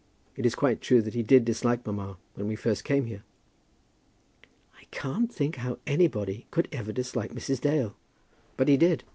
[0.35, 3.21] It is quite true that he did dislike mamma when we first came here."
[4.73, 7.61] "I can't think how anybody could ever dislike Mrs.
[7.61, 7.95] Dale."
[8.57, 9.03] "But he did.